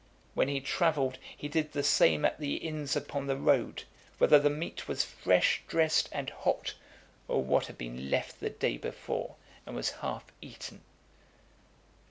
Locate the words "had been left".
7.67-8.39